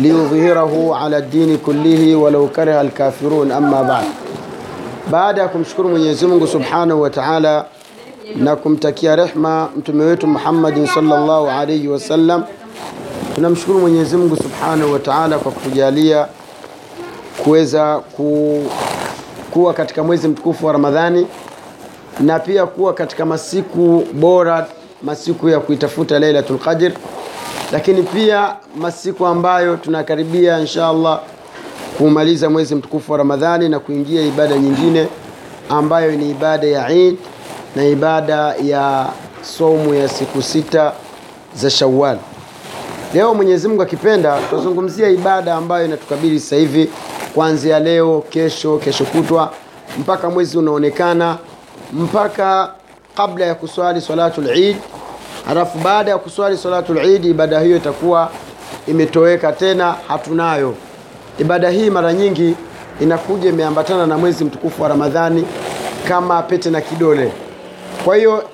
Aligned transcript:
Liyudhhirahu 0.00 0.94
ala 0.94 1.20
dini 1.20 1.58
kullihi 1.58 2.14
walau 2.14 2.48
kariha 2.48 2.80
alkafirun 2.80 3.52
amma 3.52 3.84
ba'd. 3.84 4.04
Baada 5.10 5.42
ya 5.42 5.48
kumshukuru 5.48 5.88
Mwenyezi 5.88 6.26
Mungu 6.26 6.46
Subhanahu 6.46 7.00
wa 7.02 7.10
Ta'ala 7.10 7.64
na 8.36 8.56
kumtakia 8.56 9.16
rehma 9.16 9.68
mtume 9.76 10.04
wetu 10.04 10.26
Muhammadin 10.26 10.86
sallallahu 10.86 11.48
alayhi 11.48 11.88
wasallam, 11.88 12.44
tunamshukuru 13.34 13.78
Mwenyezi 13.78 14.16
Mungu 14.16 14.36
Subhanahu 14.36 14.92
wa 14.92 14.98
Ta'ala 14.98 15.38
kwa 15.38 15.52
kutujalia 15.52 16.26
kuweza 17.44 17.98
ku, 18.16 18.62
kuwa 19.50 19.74
katika 19.74 20.02
mwezi 20.02 20.28
mtukufu 20.28 20.66
wa 20.66 20.72
Ramadhani 20.72 21.26
na 22.20 22.38
pia 22.38 22.66
kuwa 22.66 22.94
katika 22.94 23.24
masiku 23.26 24.04
bora, 24.12 24.66
masiku 25.02 25.48
ya 25.48 25.60
kuitafuta 25.60 26.18
Lailatul 26.18 26.58
Qadr 26.58 26.92
lakini 27.72 28.02
pia 28.02 28.56
masiku 28.76 29.26
ambayo 29.26 29.76
tunakaribia 29.76 30.58
insha 30.60 30.88
Allah 30.88 31.20
kumaliza 31.98 32.50
mwezi 32.50 32.74
mtukufu 32.74 33.12
wa 33.12 33.18
Ramadhani 33.18 33.68
na 33.68 33.78
kuingia 33.78 34.22
ibada 34.22 34.56
nyingine 34.58 35.08
ambayo 35.68 36.12
ni 36.12 36.30
ibada 36.30 36.66
ya 36.66 36.90
Eid 36.90 37.16
na 37.76 37.84
ibada 37.84 38.54
ya 38.62 39.06
somu 39.42 39.94
ya 39.94 40.08
siku 40.08 40.42
sita 40.42 40.92
za 41.54 41.70
Shawwal. 41.70 42.18
Leo 43.14 43.34
Mwenyezi 43.34 43.68
Mungu 43.68 43.82
akipenda, 43.82 44.38
tutazungumzia 44.40 45.08
ibada 45.08 45.54
ambayo 45.54 45.84
inatukabili 45.84 46.40
sasa 46.40 46.56
hivi 46.56 46.90
kuanzia 47.34 47.78
leo, 47.80 48.24
kesho, 48.30 48.78
kesho 48.78 49.04
kutwa 49.04 49.52
mpaka 49.98 50.30
mwezi 50.30 50.58
unaonekana 50.58 51.38
mpaka 51.92 52.70
kabla 53.16 53.46
ya 53.46 53.54
kuswali 53.54 54.00
swalatul 54.00 54.48
Eid 54.50 54.76
halafu 55.46 55.78
baada 55.78 56.10
ya 56.10 56.18
kuswali 56.18 56.56
salatul 56.56 56.98
Eid 56.98 57.24
ibada 57.24 57.60
hiyo 57.60 57.76
itakuwa 57.76 58.30
imetoweka 58.86 59.52
tena, 59.52 59.94
hatunayo. 60.08 60.74
Ibada 61.38 61.70
hii 61.70 61.90
mara 61.90 62.12
nyingi 62.12 62.54
inakuja 63.00 63.48
imeambatana 63.48 64.06
na 64.06 64.18
mwezi 64.18 64.44
mtukufu 64.44 64.82
wa 64.82 64.88
Ramadhani 64.88 65.44
kama 66.08 66.42
pete 66.42 66.70
na 66.70 66.80
kidole. 66.80 67.32
Kwa 68.04 68.16
hiyo 68.16 68.44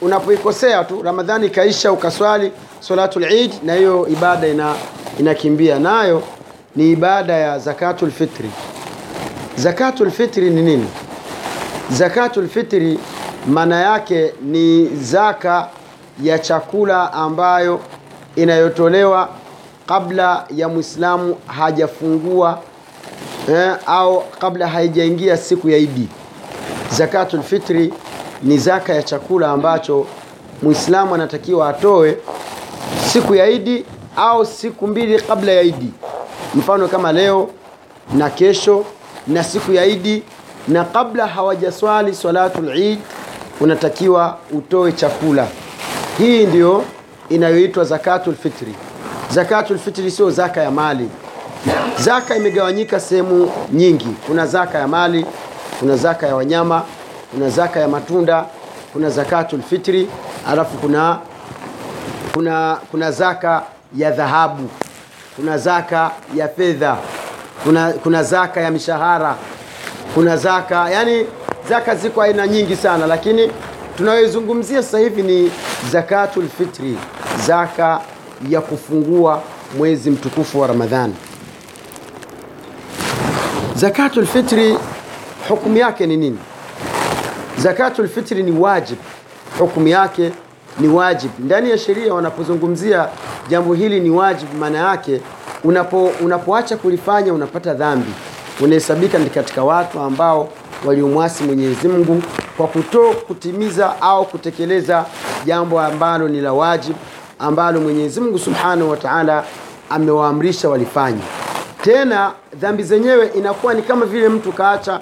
unapoikosea 0.00 0.84
tu 0.84 1.02
Ramadhani 1.02 1.46
ikaisha 1.46 1.92
ukaswali 1.92 2.52
salatul 2.80 3.24
Eid, 3.24 3.52
na 3.64 3.74
hiyo 3.74 4.08
ibada 4.08 4.48
ina 4.48 4.74
inakimbia. 5.18 5.78
Nayo 5.78 6.22
ni 6.76 6.90
ibada 6.92 7.32
ya 7.32 7.58
zakatul 7.58 8.10
fitri. 8.10 8.50
Zakatul 9.56 10.10
fitri 10.10 10.50
ni 10.50 10.62
nini? 10.62 10.86
Zakatul 11.90 12.48
fitri 12.48 12.98
maana 13.46 13.80
yake 13.80 14.32
ni 14.42 14.86
zaka 14.96 15.68
ya 16.22 16.38
chakula 16.38 17.12
ambayo 17.12 17.80
inayotolewa 18.36 19.28
kabla 19.86 20.44
ya 20.56 20.68
mwislamu 20.68 21.36
hajafungua 21.46 22.58
eh, 23.48 23.76
au 23.86 24.22
kabla 24.38 24.66
haijaingia 24.68 25.36
siku 25.36 25.68
ya 25.70 25.78
Idi. 25.78 26.08
Zakatul 26.90 27.42
fitri 27.42 27.94
ni 28.42 28.58
zaka 28.58 28.94
ya 28.94 29.02
chakula 29.02 29.50
ambacho 29.50 30.06
mwislamu 30.62 31.14
anatakiwa 31.14 31.68
atoe 31.68 32.16
siku 33.12 33.34
ya 33.34 33.48
Idi 33.50 33.84
au 34.16 34.46
siku 34.46 34.86
mbili 34.86 35.20
kabla 35.20 35.52
ya 35.52 35.62
Idi, 35.62 35.90
mfano 36.54 36.88
kama 36.88 37.12
leo 37.12 37.50
na 38.14 38.30
kesho 38.30 38.84
na 39.26 39.44
siku 39.44 39.72
ya 39.72 39.84
Idi, 39.86 40.22
na 40.68 40.84
kabla 40.84 41.26
hawajaswali 41.26 42.14
swalatul 42.14 42.68
Eid 42.78 42.98
unatakiwa 43.60 44.38
utoe 44.52 44.92
chakula 44.92 45.46
hii 46.18 46.46
ndio 46.46 46.84
inayoitwa 47.28 47.84
zakatul 47.84 48.34
fitri. 48.34 48.74
Zakatul 49.30 49.78
fitri 49.78 50.10
sio 50.10 50.30
zaka 50.30 50.62
ya 50.62 50.70
mali. 50.70 51.08
Zaka 52.00 52.36
imegawanyika 52.36 53.00
sehemu 53.00 53.50
nyingi. 53.72 54.08
Kuna 54.26 54.46
zaka 54.46 54.78
ya 54.78 54.88
mali, 54.88 55.26
kuna 55.80 55.96
zaka 55.96 56.26
ya 56.26 56.36
wanyama, 56.36 56.82
kuna 57.32 57.48
zaka 57.50 57.80
ya 57.80 57.88
matunda, 57.88 58.44
kuna 58.92 59.10
zakatul 59.10 59.62
fitri, 59.62 60.08
alafu 60.48 60.78
kuna 60.78 61.18
kuna 62.34 62.78
kuna 62.90 63.10
zaka 63.12 63.62
ya 63.96 64.10
dhahabu, 64.10 64.68
kuna 65.36 65.58
zaka 65.58 66.10
ya 66.34 66.48
fedha, 66.48 66.96
kuna 67.64 67.92
kuna 67.92 68.22
zaka 68.22 68.60
ya 68.60 68.70
mishahara, 68.70 69.34
kuna 70.14 70.36
zaka 70.36 70.90
yani, 70.90 71.26
zaka 71.68 71.94
ziko 71.94 72.22
aina 72.22 72.46
nyingi 72.46 72.76
sana, 72.76 73.06
lakini 73.06 73.50
tunayozungumzia 73.96 74.82
sasa 74.82 74.98
hivi 74.98 75.22
ni 75.22 75.50
zakatul 75.90 76.48
fitri, 76.48 76.96
zaka 77.46 78.00
ya 78.48 78.60
kufungua 78.60 79.42
mwezi 79.78 80.10
mtukufu 80.10 80.60
wa 80.60 80.66
Ramadhani. 80.66 81.14
Zakatul 83.74 84.26
fitri 84.26 84.78
hukumu 85.48 85.76
yake 85.76 86.06
ni 86.06 86.16
nini? 86.16 86.38
Zakatul 87.58 88.08
fitri 88.08 88.42
ni 88.42 88.50
wajib, 88.60 88.98
hukumu 89.58 89.88
yake 89.88 90.32
ni 90.80 90.88
wajib. 90.88 91.30
Ndani 91.38 91.70
ya 91.70 91.78
sheria 91.78 92.14
wanapozungumzia 92.14 93.08
jambo 93.48 93.74
hili 93.74 94.00
ni 94.00 94.10
wajib, 94.10 94.48
maana 94.60 94.78
yake 94.78 95.20
unapo 95.64 96.04
unapoacha 96.20 96.76
kulifanya 96.76 97.32
unapata 97.34 97.74
dhambi, 97.74 98.10
unahesabika 98.60 99.18
ni 99.18 99.30
katika 99.30 99.64
watu 99.64 100.00
ambao 100.00 100.48
waliomwasi 100.84 101.44
Mwenyezi 101.44 101.88
Mungu 101.88 102.22
kwa 102.56 102.66
kuto 102.66 103.12
kutimiza 103.12 104.02
au 104.02 104.26
kutekeleza 104.26 105.04
jambo 105.46 105.80
ambalo 105.80 106.28
ni 106.28 106.40
la 106.40 106.52
wajibu 106.52 106.98
ambalo 107.38 107.80
Mwenyezi 107.80 108.20
Mungu 108.20 108.38
Subhanahu 108.38 108.90
wa 108.90 108.96
Ta'ala 108.96 109.44
amewaamrisha 109.90 110.68
walifanye. 110.68 111.20
Tena 111.82 112.32
dhambi 112.54 112.82
zenyewe 112.82 113.26
inakuwa 113.26 113.74
ni 113.74 113.82
kama 113.82 114.06
vile 114.06 114.28
mtu 114.28 114.52
kaacha, 114.52 115.00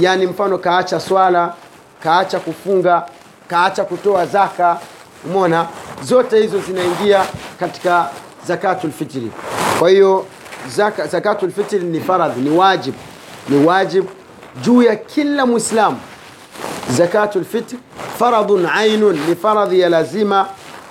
yani 0.00 0.26
mfano 0.26 0.58
kaacha 0.58 1.00
swala, 1.00 1.54
kaacha 2.02 2.40
kufunga, 2.40 3.06
kaacha 3.48 3.84
kutoa 3.84 4.26
zaka. 4.26 4.78
Umeona, 5.24 5.66
zote 6.02 6.40
hizo 6.42 6.58
zinaingia 6.60 7.24
katika 7.60 8.08
zakatul 8.46 8.90
fitri. 8.92 9.30
Kwa 9.78 9.90
hiyo 9.90 10.26
zaka, 10.68 11.06
zakatul 11.06 11.50
fitri 11.52 11.78
ni 11.78 12.00
faradhi, 12.00 12.40
ni 12.40 12.50
wajibu, 12.58 12.96
ni 13.48 13.66
wajibu 13.66 14.08
juu 14.62 14.82
ya 14.82 14.96
kila 14.96 15.46
Muislamu. 15.46 15.98
Zakatul 16.90 17.44
fitr 17.44 17.76
faradhun 18.18 18.66
ainun, 18.66 19.18
ni 19.28 19.34
faradhi 19.34 19.80
ya 19.80 19.88
lazima 19.88 20.46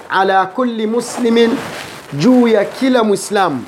ala 0.09 0.45
kulli 0.45 0.87
muslimin, 0.87 1.49
juu 2.13 2.47
ya 2.47 2.65
kila 2.65 3.03
Mwislamu. 3.03 3.63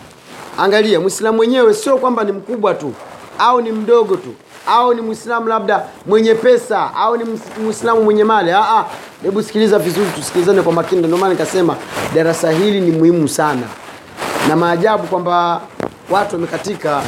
Angalia, 0.57 1.00
Mwislamu 1.00 1.35
mwenyewe 1.38 1.73
sio 1.73 1.97
kwamba 1.97 2.23
ni 2.23 2.31
mkubwa 2.31 2.73
tu 2.73 2.94
au 3.39 3.61
ni 3.61 3.72
mdogo 3.72 4.16
tu 4.16 4.34
au 4.67 4.94
ni 4.94 5.01
Mwislamu 5.01 5.47
labda 5.47 5.84
mwenye 6.06 6.35
pesa 6.35 6.95
au 6.95 7.17
ni 7.17 7.23
Mwislamu 7.63 8.03
mwenye 8.03 8.23
mali. 8.23 8.51
Ah, 8.51 8.85
hebu 9.23 9.44
sikiliza 9.44 9.79
vizuri, 9.79 10.07
tusikilizane 10.16 10.61
kwa 10.61 10.73
makini. 10.73 11.07
Ndio 11.07 11.28
nikasema 11.29 11.75
darasa 12.16 12.51
hili 12.51 12.81
ni 12.81 12.91
muhimu 12.91 13.28
sana, 13.28 13.61
na 14.50 14.55
maajabu 14.55 15.07
kwamba 15.07 15.61
watu 16.09 16.35
wamekatika, 16.35 17.01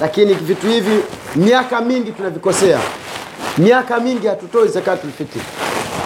lakini 0.00 0.34
vitu 0.34 0.66
hivi 0.66 1.00
miaka 1.36 1.80
mingi 1.80 2.12
tunavikosea 2.12 2.78
miaka 3.58 4.00
mingi 4.00 4.26
hatutoi 4.26 4.68
zakatul 4.68 5.10
fitri, 5.10 5.40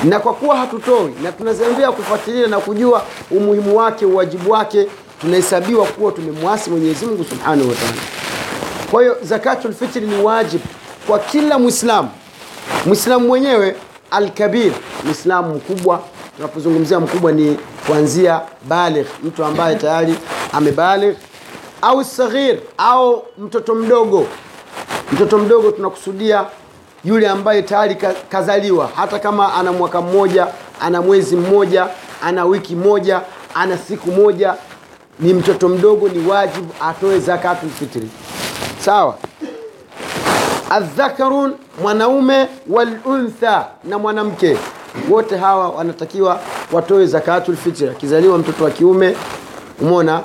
na 0.05 0.21
kwa 0.21 0.35
kuwa 0.35 0.57
hatutoi 0.57 1.13
na 1.23 1.33
tunazembea 1.33 1.93
kufuatilia 1.93 2.47
na 2.47 2.59
kujua 2.59 3.03
umuhimu 3.31 3.77
wake, 3.77 4.07
uwajibu 4.07 4.51
wake, 4.51 4.87
tunahesabiwa 5.21 5.87
kuwa 5.87 6.13
tumemwasi 6.13 6.71
Mwenyezi 6.71 7.07
Mungu 7.07 7.25
Subhanahu 7.25 7.69
wa 7.69 7.75
Ta'ala. 7.75 7.93
Kwa 8.91 9.03
hiyo 9.03 9.17
zakatul 9.23 9.73
fitri 9.75 10.01
ni 10.07 10.23
wajibu 10.23 10.65
kwa 11.07 11.19
kila 11.19 11.59
Muislamu. 11.59 12.09
Muislamu 12.87 13.27
mwenyewe 13.27 13.77
alkabir, 14.11 14.73
Muislamu 15.05 15.55
mkubwa. 15.55 16.01
Tunapozungumzia 16.37 17.01
mkubwa 17.01 17.33
ni 17.33 17.59
kuanzia 17.87 18.41
baligh, 18.69 19.07
mtu 19.25 19.45
ambaye 19.45 19.77
tayari 19.77 20.15
amebaligh, 20.53 21.15
au 21.83 22.05
saghir, 22.05 22.59
au 22.79 23.25
mtoto 23.39 23.75
mdogo. 23.75 24.27
Mtoto 25.13 25.39
mdogo 25.39 25.71
tunakusudia 25.71 26.45
yule 27.07 27.29
ambaye 27.29 27.63
tayari 27.63 27.97
kazaliwa, 28.29 28.91
hata 28.97 29.19
kama 29.19 29.55
ana 29.55 29.73
mwaka 29.73 30.01
mmoja, 30.01 30.47
ana 30.81 31.03
mwezi 31.03 31.37
mmoja, 31.37 31.87
ana 32.23 32.45
wiki 32.45 32.75
moja, 32.77 33.21
ana 33.55 33.79
siku 33.79 34.11
moja, 34.11 34.55
ni 35.21 35.35
mtoto 35.35 35.69
mdogo, 35.69 36.09
ni 36.09 36.29
wajibu 36.29 36.75
atoe 36.83 37.19
zakatul 37.19 37.71
fitri. 37.71 38.09
sawa? 38.85 39.15
Adhakarun 40.71 41.53
mwanaume 41.83 42.49
waluntha 42.71 43.67
na 43.85 43.99
mwanamke. 43.99 44.57
Wote 45.11 45.37
hawa 45.37 45.69
wanatakiwa 45.69 46.41
watoe 46.73 47.07
zakatul 47.07 47.57
fitri 47.57 47.89
akizaliwa 47.89 48.39
mtoto 48.39 48.65
wa 48.65 48.71
kiume 48.71 49.17
umona 49.81 50.21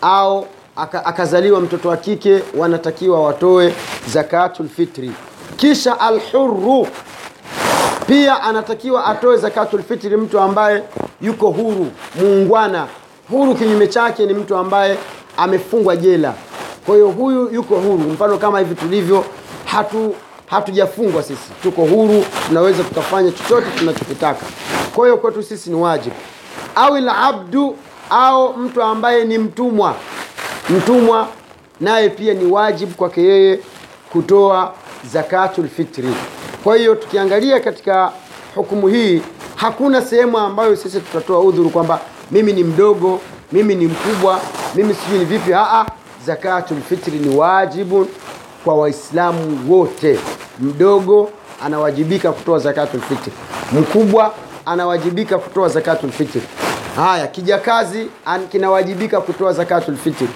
au 0.00 0.46
akazaliwa 0.76 1.60
mtoto 1.60 1.88
wa 1.88 1.96
kike 1.96 2.42
wanatakiwa 2.56 3.22
watoe 3.22 3.74
zakatul 4.08 4.68
fitri 4.68 5.12
kisha 5.56 6.00
alhuru 6.00 6.86
pia 8.06 8.42
anatakiwa 8.42 9.04
atoe 9.04 9.36
zakatul 9.36 9.82
fitri 9.82 10.16
mtu 10.16 10.40
ambaye 10.40 10.82
yuko 11.20 11.50
huru 11.50 11.86
muungwana. 12.20 12.86
Huru 13.30 13.54
kinyume 13.54 13.86
chake 13.86 14.26
ni 14.26 14.34
mtu 14.34 14.56
ambaye 14.56 14.98
amefungwa 15.36 15.96
jela. 15.96 16.34
Kwa 16.86 16.94
hiyo 16.94 17.08
huyu 17.08 17.50
yuko 17.54 17.74
huru. 17.76 17.98
Mfano 17.98 18.38
kama 18.38 18.58
hivi 18.58 18.74
tulivyo 18.74 19.24
hatu 19.64 20.14
hatujafungwa 20.46 21.22
sisi. 21.22 21.50
Tuko 21.62 21.82
huru 21.82 22.24
tunaweza 22.48 22.84
tukafanya 22.84 23.30
chochote 23.30 23.66
tunachokitaka. 23.78 24.46
Kwa 24.94 25.06
hiyo 25.06 25.16
kwetu 25.16 25.42
sisi 25.42 25.70
ni 25.70 25.76
wajibu. 25.76 26.16
Au 26.74 26.96
labdu 26.96 27.76
au 28.10 28.56
mtu 28.56 28.82
ambaye 28.82 29.24
ni 29.24 29.38
mtumwa. 29.38 29.94
Mtumwa 30.70 31.28
naye 31.80 32.08
pia 32.10 32.34
ni 32.34 32.52
wajibu 32.52 32.94
kwake 32.94 33.22
yeye 33.22 33.58
kutoa 34.12 34.74
zakatul 35.12 35.68
fitri. 35.68 36.08
Kwa 36.64 36.76
hiyo 36.76 36.94
tukiangalia 36.94 37.60
katika 37.60 38.12
hukumu 38.54 38.88
hii 38.88 39.22
hakuna 39.56 40.02
sehemu 40.02 40.38
ambayo 40.38 40.76
sisi 40.76 41.00
tutatoa 41.00 41.40
udhuru 41.40 41.70
kwamba 41.70 42.00
mimi 42.30 42.52
ni 42.52 42.64
mdogo 42.64 43.20
mimi 43.52 43.74
ni 43.74 43.86
mkubwa 43.86 44.40
mimi 44.74 44.94
sijui 44.94 45.18
ni 45.18 45.24
vipi. 45.24 45.52
Aa 45.54 45.86
zakatul 46.26 46.80
fitri 46.88 47.18
ni 47.18 47.36
wajibu 47.36 48.06
kwa 48.64 48.74
waislamu 48.74 49.58
wote. 49.68 50.18
Mdogo 50.60 51.30
anawajibika 51.64 52.32
kutoa 52.32 52.58
zakatul 52.58 53.00
fitri. 53.00 53.32
Mkubwa 53.72 54.34
anawajibika 54.66 55.38
kutoa 55.38 55.68
zakatul 55.68 56.10
fitri. 56.10 56.42
Haya 56.96 57.26
kijakazi 57.26 58.06
kinawajibika 58.50 59.20
kutoa 59.20 59.52
zakatul 59.52 59.96
fitri 59.96 60.28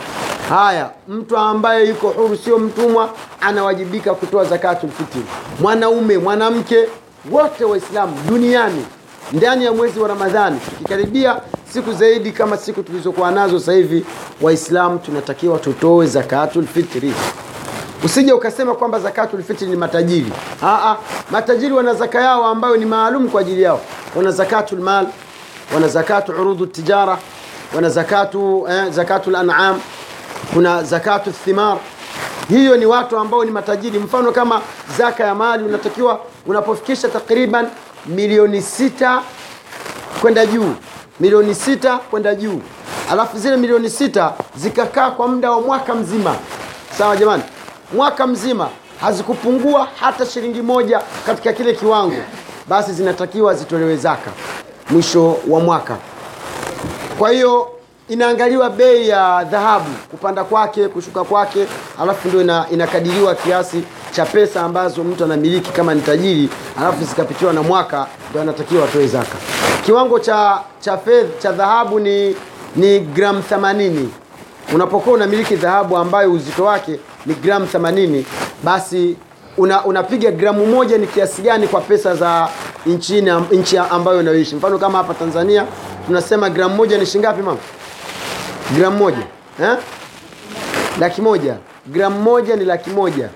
haya 0.49 0.91
mtu 1.09 1.37
ambaye 1.37 1.89
yuko 1.89 2.09
huru 2.09 2.37
sio 2.37 2.59
mtumwa 2.59 3.09
anawajibika 3.41 4.15
kutoa 4.15 4.45
zakatul 4.45 4.91
fitri. 4.91 5.23
Mwanaume 5.61 6.19
mwanamke 6.19 6.89
wote 7.31 7.65
waislamu 7.65 8.17
duniani 8.29 8.87
ndani 9.33 9.65
ya 9.65 9.73
mwezi 9.73 10.01
wa 10.01 10.09
ramadhani 10.09 10.61
tukikaribia 10.61 11.41
siku 11.73 11.93
zaidi 11.93 12.33
kama 12.33 12.57
siku 12.57 12.83
tulizokuwa 12.83 13.31
nazo 13.31 13.59
sasa 13.61 13.73
hivi 13.73 14.05
waislamu 14.43 14.99
tunatakiwa 14.99 15.59
tutoe 15.59 16.07
zakatul 16.07 16.67
fitri. 16.67 17.15
Usije 18.05 18.33
ukasema 18.33 18.75
kwamba 18.75 19.01
zakatul 19.01 19.43
fitri 19.43 19.67
ni 19.67 19.77
matajiri. 19.77 20.33
Aa, 20.63 20.97
matajiri 21.31 21.73
wana 21.75 21.95
zaka 21.95 22.21
yao 22.21 22.47
ambayo 22.47 22.77
ni 22.77 22.85
maalum 22.87 23.29
kwa 23.29 23.41
ajili 23.41 23.63
yao. 23.63 23.81
Wana 24.17 24.31
zakatul 24.31 24.81
mal 24.81 25.07
wana 25.75 25.89
zakatu 25.89 26.33
urudu 26.33 26.67
tijara 26.67 27.19
wana 27.75 27.91
zakatu 27.91 28.67
eh, 28.71 28.91
zakatul 28.91 29.35
an'am 29.37 29.81
kuna 30.55 30.83
zakatu 30.83 31.33
thimar. 31.33 31.79
Hiyo 32.49 32.77
ni 32.77 32.87
watu 32.87 33.19
ambao 33.19 33.45
ni 33.45 33.51
matajiri. 33.51 33.99
Mfano 33.99 34.33
kama 34.33 34.61
zaka 34.99 35.25
ya 35.25 35.35
mali 35.35 35.65
unatakiwa 35.65 36.21
unapofikisha 36.47 37.09
takriban 37.09 37.69
milioni 38.07 38.63
sita 38.63 39.23
kwenda 40.21 40.47
juu. 40.47 40.75
Milioni 41.21 41.55
sita 41.55 41.99
kwenda 41.99 42.35
juu. 42.35 42.61
Alafu 43.11 43.39
zile 43.39 43.57
milioni 43.57 43.91
sita 43.91 44.33
zikakaa 44.57 45.11
kwa 45.11 45.29
muda 45.29 45.51
wa 45.51 45.61
mwaka 45.61 45.95
mzima. 45.95 46.35
Sawa 46.99 47.17
jamani? 47.17 47.43
Mwaka 47.95 48.27
mzima 48.27 48.69
hazikupungua 49.01 49.89
hata 50.01 50.27
shilingi 50.27 50.63
moja 50.63 51.01
katika 51.27 51.53
kile 51.53 51.73
kiwango. 51.75 52.17
Basi 52.69 52.93
zinatakiwa 52.93 53.55
zitolewe 53.55 53.97
zaka 53.97 54.31
mwisho 54.91 55.37
wa 55.49 55.61
mwaka. 55.61 55.97
Kwa 57.19 57.31
hiyo 57.31 57.69
inaangaliwa 58.09 58.71
bei 58.71 59.09
ya 59.09 59.45
dhahabu 59.51 59.91
kupanda 60.11 60.45
kwake 60.45 60.89
kushuka 60.89 61.25
kwake 61.25 61.67
alafu 62.03 62.29
ndio 62.29 62.41
ina, 62.41 62.67
inakadiriwa 62.71 63.35
kiasi 63.35 63.83
cha 64.13 64.25
pesa 64.27 64.63
ambazo 64.63 65.05
mtu 65.05 65.25
anamiliki 65.25 65.73
kama 65.73 65.95
ni 65.95 66.01
tajiri 66.01 66.49
alafu 66.79 67.05
zikapitiwa 67.05 67.53
na 67.53 67.63
mwaka 67.63 68.07
ndio 68.31 68.43
anatakiwa 68.43 68.85
atoe 68.85 69.07
zaka. 69.07 69.37
Kiwango 69.87 70.19
cha 70.19 70.61
cha 70.81 70.99
fedha 70.99 71.29
cha 71.39 71.53
dhahabu 71.53 72.01
ni 72.01 72.37
ni 72.77 73.01
gramu 73.01 73.43
80 73.51 74.05
unapokuwa 74.75 75.15
unamiliki 75.17 75.57
dhahabu 75.57 75.97
ambayo 75.97 76.33
uzito 76.33 76.65
wake 76.65 77.01
ni 77.27 77.35
gramu 77.35 77.67
80 77.75 78.23
basi 78.65 79.17
una, 79.57 79.85
unapiga 79.85 80.31
gramu 80.31 80.67
moja 80.67 80.99
ni 80.99 81.07
kiasi 81.07 81.43
gani 81.43 81.69
kwa 81.69 81.81
pesa 81.81 82.15
za 82.15 82.49
nchini 82.87 83.31
nchi 83.53 83.79
ambayo 83.79 84.19
unayoishi. 84.19 84.55
Mfano 84.57 84.79
kama 84.79 84.99
hapa 84.99 85.15
tanzania 85.15 85.65
tunasema 86.07 86.51
gramu 86.51 86.75
moja 86.77 86.99
ni 86.99 87.07
shingapi 87.07 87.43
mama 87.43 87.59
gramu 88.75 88.97
moja 88.99 89.27
eh? 89.63 89.77
laki 91.01 91.23
moja. 91.23 91.57
Gramu 91.87 92.21
moja 92.23 92.57
ni 92.57 92.65
laki 92.65 92.91
moja. 92.91 93.29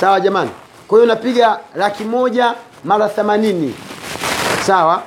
Sawa 0.00 0.20
jamani? 0.20 0.50
Kwa 0.88 0.98
hiyo 0.98 1.04
unapiga 1.12 1.58
laki 1.74 2.04
moja 2.04 2.54
mara 2.84 3.08
themanini. 3.08 3.74
Sawa? 4.66 5.02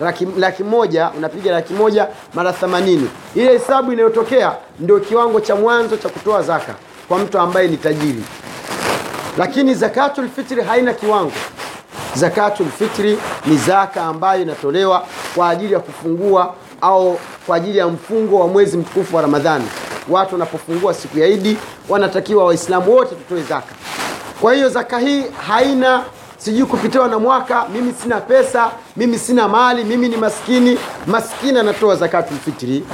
Laki, 0.00 0.26
laki 0.38 0.64
moja 0.64 1.10
unapiga 1.16 1.52
laki 1.52 1.72
moja 1.74 2.08
mara 2.34 2.52
themanini. 2.52 3.08
Ile 3.34 3.52
hesabu 3.52 3.92
inayotokea 3.92 4.52
ndio 4.80 5.00
kiwango 5.00 5.40
cha 5.40 5.56
mwanzo 5.56 5.96
cha 5.96 6.08
kutoa 6.08 6.42
zaka 6.42 6.74
kwa 7.08 7.18
mtu 7.18 7.38
ambaye 7.38 7.68
ni 7.68 7.76
tajiri. 7.76 8.22
Lakini 9.38 9.74
zakatulfitri 9.74 10.62
haina 10.62 10.94
kiwango. 10.94 11.32
Zakatulfitri 12.14 13.18
ni 13.46 13.56
zaka 13.56 14.02
ambayo 14.04 14.42
inatolewa 14.42 15.06
kwa 15.34 15.48
ajili 15.48 15.72
ya 15.72 15.80
kufungua 15.80 16.54
au 16.80 17.18
kwa 17.46 17.56
ajili 17.56 17.78
ya 17.78 17.88
mfungo 17.88 18.38
wa 18.38 18.48
mwezi 18.48 18.76
mtukufu 18.76 19.16
wa 19.16 19.22
ramadhani. 19.22 19.64
Watu 20.08 20.34
wanapofungua 20.34 20.94
siku 20.94 21.18
ya 21.18 21.26
idi 21.26 21.56
wanatakiwa 21.88 22.44
waislamu 22.44 22.92
wote 22.94 23.14
tutoe 23.14 23.42
zaka. 23.42 23.74
Kwa 24.40 24.54
hiyo 24.54 24.68
zaka 24.68 24.98
hii 24.98 25.22
haina 25.48 26.04
sijui 26.38 26.66
kupitiwa 26.66 27.08
na 27.08 27.18
mwaka 27.18 27.66
mimi 27.72 27.92
sina 28.02 28.20
pesa 28.20 28.70
mimi 28.96 29.18
sina 29.18 29.48
mali 29.48 29.84
mimi 29.84 30.08
ni 30.08 30.16
maskini. 30.16 30.78
Maskini 31.06 31.58
anatoa 31.58 31.96
zakatul 31.96 32.36
fitri 32.38 32.84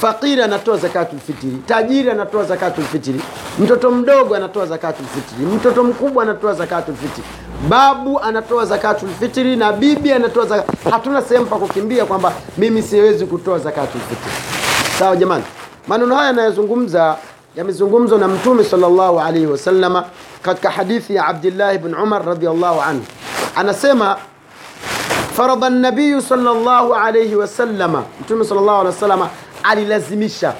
fakiri 0.00 0.42
anatoa 0.42 0.76
zakatul 0.76 1.18
fitri 1.18 1.50
tajiri 1.66 2.10
anatoa 2.10 2.44
zakatul 2.44 2.84
fitri 2.84 3.20
mtoto 3.58 3.90
mdogo 3.90 4.34
anatoa 4.34 4.66
zakatul 4.66 5.06
fitri 5.06 5.46
mtoto 5.46 5.84
mkubwa 5.84 6.22
anatoa 6.22 6.54
zakatul 6.54 6.94
fitri 6.94 7.24
babu 7.68 8.20
anatoa 8.20 8.64
zakatul 8.64 9.08
fitri 9.20 9.56
na 9.56 9.72
bibi 9.72 10.12
anatoa 10.12 10.46
zaka... 10.46 10.72
hatuna 10.90 11.22
sehemu 11.22 11.46
pa 11.46 11.56
kukimbia 11.56 12.04
kwamba 12.04 12.32
mimi 12.58 12.82
siwezi 12.82 13.26
kutoa 13.26 13.58
zakatul 13.58 14.00
fitri 14.00 14.32
sawa 14.98 15.16
jamani? 15.16 15.44
Maneno 15.88 16.14
haya 16.14 16.26
yanayozungumza 16.26 17.16
yamezungumzwa 17.56 18.18
na 18.18 18.28
mtume 18.28 18.64
sallallahu 18.64 19.20
alaihi 19.20 19.46
wasallama 19.46 20.04
katika 20.42 20.70
hadithi 20.70 21.14
ya 21.14 21.26
abdillahi 21.26 21.78
bn 21.78 21.94
umar 21.94 22.26
radhiallahu 22.26 22.80
anhu. 22.80 23.04
Anasema 23.56 24.16
faradha 25.36 25.70
nabiyu 25.70 26.22
sallallahu 26.22 26.94
alaihi 26.94 27.34
wasallama 27.36 28.02
mtume 28.20 28.44
sallallahu 28.44 28.80
alaihi 28.80 28.94
wasallama 28.94 29.28
alilazimisha 29.62 30.54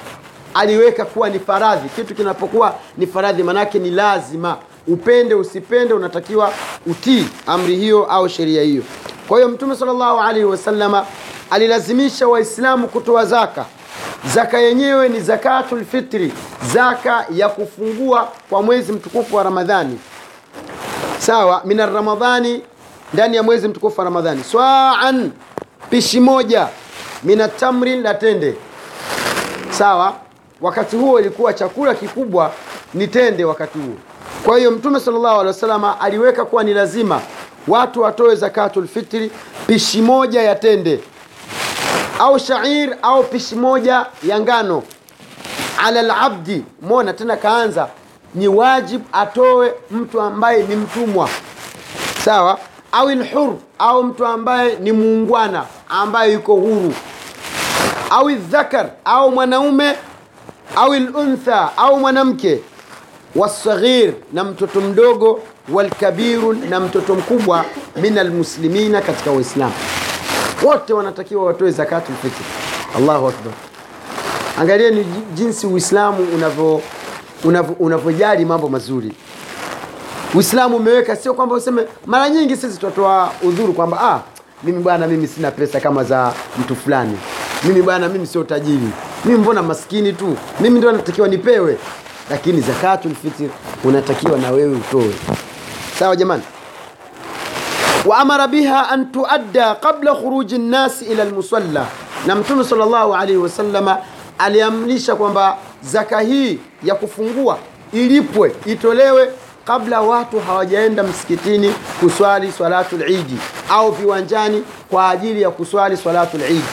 aliweka 0.53 1.05
kuwa 1.05 1.29
ni 1.29 1.39
faradhi. 1.39 1.89
Kitu 1.89 2.15
kinapokuwa 2.15 2.75
ni 2.97 3.07
faradhi 3.07 3.43
maanake 3.43 3.79
ni 3.79 3.91
lazima. 3.91 4.57
Upende 4.87 5.35
usipende 5.35 5.93
unatakiwa 5.93 6.51
utii 6.87 7.25
amri 7.47 7.75
hiyo 7.75 8.05
au 8.05 8.29
sheria 8.29 8.61
hiyo. 8.63 8.83
Kwa 9.27 9.37
hiyo 9.37 9.49
mtume 9.49 9.75
sallallahu 9.75 10.19
alaihi 10.19 10.45
wasallama 10.45 11.05
alilazimisha 11.49 12.27
waislamu 12.27 12.87
kutoa 12.87 13.25
zaka. 13.25 13.65
Zaka 14.33 14.59
yenyewe 14.59 15.09
ni 15.09 15.19
zakatul 15.19 15.85
fitri 15.85 16.33
zaka 16.73 17.25
ya 17.33 17.49
kufungua 17.49 18.27
kwa 18.49 18.61
mwezi 18.63 18.91
mtukufu 18.91 19.35
wa 19.35 19.43
ramadhani. 19.43 19.99
Sawa 21.19 21.61
min 21.65 21.77
ramadhani 21.77 22.61
ndani 23.13 23.35
ya 23.35 23.43
mwezi 23.43 23.67
mtukufu 23.67 23.99
wa 24.01 24.05
ramadhani. 24.05 24.43
Swaan 24.43 25.31
pishi 25.89 26.19
moja 26.19 26.67
min 27.23 27.41
tamrin 27.59 28.01
la 28.01 28.13
tende 28.13 28.55
sawa 29.71 30.13
wakati 30.61 30.95
huo 30.95 31.19
ilikuwa 31.19 31.53
chakula 31.53 31.93
kikubwa 31.95 32.51
ni 32.93 33.07
tende 33.07 33.45
wakati 33.45 33.79
huo. 33.79 33.95
Kwa 34.45 34.57
hiyo 34.57 34.71
mtume 34.71 34.99
sallallahu 34.99 35.33
alaihi 35.39 35.47
wasallam 35.47 35.85
aliweka 35.99 36.45
kuwa 36.45 36.63
ni 36.63 36.73
lazima 36.73 37.21
watu 37.67 38.01
watoe 38.01 38.35
zakatul 38.35 38.87
fitri 38.87 39.31
pishi 39.67 40.01
moja 40.01 40.41
ya 40.41 40.55
tende 40.55 40.99
au 42.19 42.39
shair 42.39 42.97
au 43.01 43.23
pishi 43.23 43.55
moja 43.55 44.05
ya 44.23 44.39
ngano. 44.39 44.83
Ala 45.85 46.01
labdi 46.01 46.63
mona 46.81 47.13
tena 47.13 47.37
kaanza. 47.37 47.87
Ni 48.35 48.47
wajib 48.47 49.01
atoe 49.13 49.73
mtu 49.91 50.21
ambaye 50.21 50.63
ni 50.63 50.75
mtumwa. 50.75 51.29
Sawa 52.25 52.59
au 52.91 53.09
lhur 53.09 53.53
au 53.79 54.03
mtu 54.03 54.25
ambaye 54.25 54.75
ni 54.75 54.91
muungwana 54.91 55.65
ambaye 55.89 56.33
yuko 56.33 56.53
huru 56.55 56.93
au 58.11 58.29
dhakar 58.31 58.89
au 59.05 59.31
mwanaume 59.31 59.95
au 60.75 60.93
luntha 60.93 61.77
au 61.77 61.99
mwanamke 61.99 62.59
wasaghir 63.35 64.13
na 64.33 64.43
mtoto 64.43 64.81
mdogo 64.81 65.39
walkabiru 65.73 66.53
na 66.53 66.79
mtoto 66.79 67.15
mkubwa 67.15 67.65
min 68.01 68.17
almuslimina 68.17 69.01
katika 69.01 69.31
waislamu 69.31 69.73
wote 70.63 70.93
wanatakiwa 70.93 71.43
watoe 71.45 71.71
zakatul 71.71 72.15
fitr 72.21 72.43
allahu 72.97 73.27
akbar. 73.27 73.53
Angalieni 74.59 75.05
jinsi 75.33 75.67
uislamu 75.67 76.27
unavyo 76.35 76.81
unavyo- 77.43 77.75
unavyojali 77.79 78.45
mambo 78.45 78.69
mazuri. 78.69 79.11
Uislamu 80.35 80.75
umeweka 80.77 81.15
sio 81.15 81.33
kwamba 81.33 81.55
useme 81.55 81.83
mara 82.05 82.29
nyingi 82.29 82.57
sisi 82.57 82.77
tunatoa 82.79 83.31
udhuru 83.43 83.73
kwamba 83.73 84.01
ah, 84.01 84.19
mimi 84.63 84.79
bwana 84.83 85.07
mimi 85.07 85.27
sina 85.27 85.51
pesa 85.51 85.79
kama 85.79 86.03
za 86.03 86.33
mtu 86.59 86.75
fulani 86.75 87.17
mimi 87.63 87.81
bwana 87.81 88.09
mimi 88.09 88.27
sio 88.27 88.43
tajiri. 88.43 88.87
Mimi 89.25 89.37
mbona 89.37 89.61
maskini 89.63 90.13
tu? 90.13 90.37
Mimi 90.59 90.77
ndio 90.77 90.91
natakiwa 90.91 91.27
nipewe. 91.27 91.77
Lakini 92.29 92.61
zakatul 92.61 93.15
fitr 93.15 93.43
unatakiwa 93.83 94.37
na 94.37 94.51
wewe 94.51 94.75
utoe. 94.75 95.11
Sawa 95.99 96.15
jamani? 96.15 96.43
Waamara 98.05 98.47
biha 98.47 98.89
an 98.89 99.11
tuadda 99.11 99.75
qabla 99.75 100.15
khuruji 100.15 100.57
nnasi 100.57 101.05
ila 101.05 101.25
lmusalla 101.25 101.85
na 102.27 102.35
mtume 102.35 102.63
sallallahu 102.63 103.13
alaihi 103.15 103.37
wasallama 103.37 103.97
aliamrisha 104.37 105.15
kwamba 105.15 105.57
zaka 105.83 106.19
hii 106.19 106.59
ya 106.83 106.95
kufungua 106.95 107.57
ilipwe 107.93 108.55
itolewe 108.65 109.29
kabla 109.65 110.01
watu 110.01 110.39
hawajaenda 110.39 111.03
msikitini 111.03 111.73
kuswali 111.99 112.51
swalatu 112.51 112.97
lidi 112.97 113.37
au 113.69 113.91
viwanjani 113.91 114.63
kwa 114.89 115.09
ajili 115.09 115.41
ya 115.41 115.49
kuswali 115.49 115.97
swalatul 115.97 116.39
lidi 116.41 116.63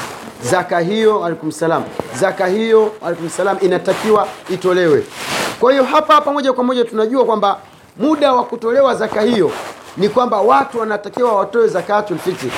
zaka 0.43 0.81
hiyo 0.81 1.25
alaikum 1.25 1.53
salam. 1.53 1.83
Zaka 2.21 2.47
hiyo 2.47 2.93
alaikum 3.07 3.29
salam 3.31 3.57
inatakiwa 3.61 4.29
itolewe. 4.51 5.05
Kwa 5.61 5.73
hiyo 5.73 5.85
hapa 5.85 6.15
hapa 6.15 6.33
moja 6.33 6.53
kwa 6.53 6.65
moja 6.65 6.85
tunajua 6.85 7.25
kwamba 7.25 7.59
muda 7.97 8.33
wa 8.33 8.45
kutolewa 8.45 8.95
zaka 8.95 9.21
hiyo 9.23 9.51
ni 9.97 10.09
kwamba 10.09 10.41
watu 10.41 10.81
wanatakiwa 10.81 11.33
watoe 11.37 11.69
zakatul 11.69 12.19
fitri. 12.19 12.53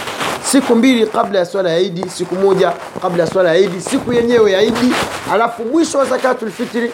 Siku 0.44 0.74
mbili 0.74 1.06
kabla 1.06 1.38
ya 1.38 1.44
swala 1.46 1.70
ya 1.70 1.78
idi 1.78 2.10
siku 2.10 2.34
moja 2.34 2.72
kabla 3.02 3.22
ya 3.24 3.30
swala 3.30 3.48
ya 3.48 3.58
idi 3.58 3.80
siku 3.80 4.12
yenyewe 4.12 4.52
ya 4.52 4.62
idi 4.62 4.94
alafu 5.32 5.64
mwisho 5.64 5.98
wa 5.98 6.04
zakatul 6.04 6.50
fitri 6.50 6.92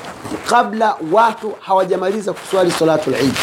kabla 0.50 0.96
watu 1.12 1.52
hawajamaliza 1.60 2.32
kuswali 2.32 2.70
salatul 2.70 3.14
idi 3.14 3.38